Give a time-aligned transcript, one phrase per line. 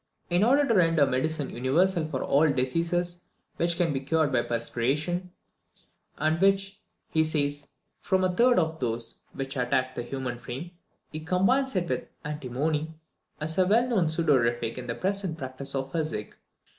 [0.31, 3.21] In order to render the medicine universal for all diseases
[3.57, 5.29] which can be cured by perspiration,
[6.17, 6.81] and which,
[7.11, 7.67] he says,
[7.99, 10.71] form a third of those which attack the human frame,
[11.11, 12.95] he combines it with antimony,
[13.39, 16.35] a well known sudorific in the present practice of physic.